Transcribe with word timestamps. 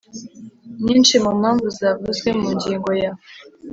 nyinshi 0.85 1.13
mu 1.23 1.31
mpamvu 1.39 1.67
zavuzwe 1.77 2.29
mu 2.39 2.47
ngingo 2.55 2.89
ya 3.01 3.11